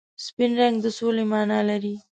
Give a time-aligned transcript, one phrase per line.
[0.25, 1.95] سپین رنګ د سولې مانا لري.